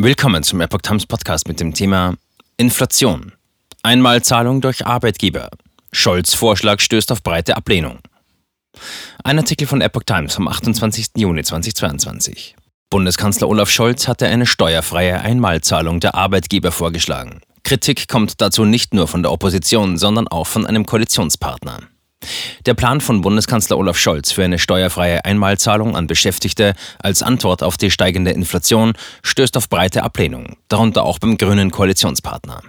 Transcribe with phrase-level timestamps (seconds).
[0.00, 2.14] Willkommen zum Epoch Times Podcast mit dem Thema
[2.56, 3.32] Inflation.
[3.82, 5.48] Einmalzahlung durch Arbeitgeber.
[5.90, 7.98] Scholz Vorschlag stößt auf breite Ablehnung.
[9.24, 11.08] Ein Artikel von Epoch Times vom 28.
[11.16, 12.54] Juni 2022.
[12.90, 17.40] Bundeskanzler Olaf Scholz hatte eine steuerfreie Einmalzahlung der Arbeitgeber vorgeschlagen.
[17.64, 21.80] Kritik kommt dazu nicht nur von der Opposition, sondern auch von einem Koalitionspartner.
[22.68, 27.78] Der Plan von Bundeskanzler Olaf Scholz für eine steuerfreie Einmalzahlung an Beschäftigte als Antwort auf
[27.78, 28.92] die steigende Inflation
[29.22, 32.62] stößt auf breite Ablehnung, darunter auch beim grünen Koalitionspartner.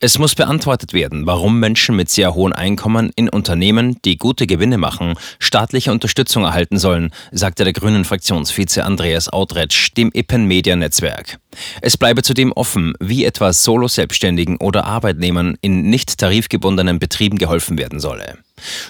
[0.00, 4.76] Es muss beantwortet werden, warum Menschen mit sehr hohen Einkommen in Unternehmen, die gute Gewinne
[4.76, 11.38] machen, staatliche Unterstützung erhalten sollen, sagte der grünen Fraktionsvize Andreas Outretsch dem Ippen Media Netzwerk.
[11.80, 17.98] Es bleibe zudem offen, wie etwa Solo-Selbstständigen oder Arbeitnehmern in nicht tarifgebundenen Betrieben geholfen werden
[17.98, 18.38] solle.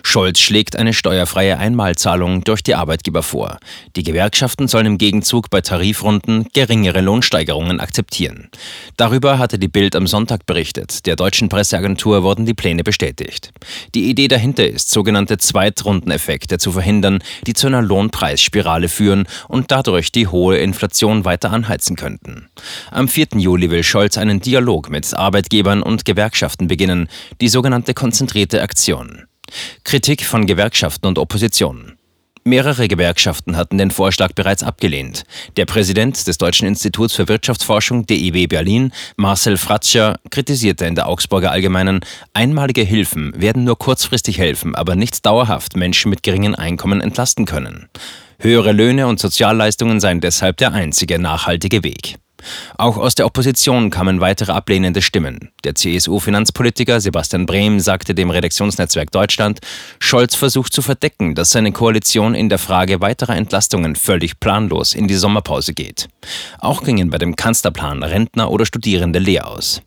[0.03, 3.59] Scholz schlägt eine steuerfreie Einmalzahlung durch die Arbeitgeber vor.
[3.97, 8.49] Die Gewerkschaften sollen im Gegenzug bei Tarifrunden geringere Lohnsteigerungen akzeptieren.
[8.97, 11.07] Darüber hatte die Bild am Sonntag berichtet.
[11.07, 13.51] Der deutschen Presseagentur wurden die Pläne bestätigt.
[13.95, 20.13] Die Idee dahinter ist, sogenannte Zweitrundeneffekte zu verhindern, die zu einer Lohnpreisspirale führen und dadurch
[20.13, 22.49] die hohe Inflation weiter anheizen könnten.
[22.91, 23.29] Am 4.
[23.37, 27.09] Juli will Scholz einen Dialog mit Arbeitgebern und Gewerkschaften beginnen,
[27.41, 29.28] die sogenannte konzentrierte Aktion.
[29.85, 31.99] Kritik von Gewerkschaften und Opposition.
[32.49, 35.25] Mehrere Gewerkschaften hatten den Vorschlag bereits abgelehnt.
[35.59, 41.51] Der Präsident des Deutschen Instituts für Wirtschaftsforschung DIW Berlin, Marcel Fratscher, kritisierte in der Augsburger
[41.51, 42.01] Allgemeinen,
[42.33, 47.89] einmalige Hilfen werden nur kurzfristig helfen, aber nicht dauerhaft Menschen mit geringen Einkommen entlasten können.
[48.39, 52.19] Höhere Löhne und Sozialleistungen seien deshalb der einzige nachhaltige Weg.
[52.77, 55.51] Auch aus der Opposition kamen weitere ablehnende Stimmen.
[55.65, 59.61] Der CSU-Finanzpolitiker Sebastian Brehm sagte dem Redaktionsnetzwerk Deutschland,
[59.99, 65.09] Scholz versucht zu verdecken, dass seine Koalition in der Frage weiterer Entlastungen völlig planlos in
[65.09, 66.09] die Sommerpause geht.
[66.59, 69.83] Auch gingen bei dem Kanzlerplan Rentner oder Studierende leer aus.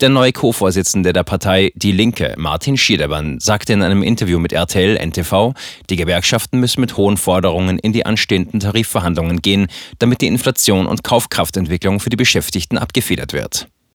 [0.00, 4.96] Der neue Co-Vorsitzende der Partei Die Linke, Martin Schiedermann, sagte in einem Interview mit RTL
[4.96, 5.54] NTV,
[5.90, 9.68] die Gewerkschaften müssen mit hohen Forderungen in die anstehenden Tarifverhandlungen gehen,
[9.98, 13.68] damit die Inflation und Kaufkraftentwicklung für die Beschäftigten abgefedert wird.